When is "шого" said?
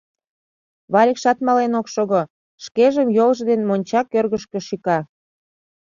1.93-2.21